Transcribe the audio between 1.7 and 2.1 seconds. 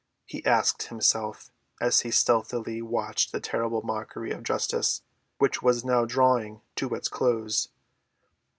as he